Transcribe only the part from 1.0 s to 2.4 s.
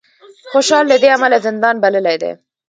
دې امله زندان بللی دی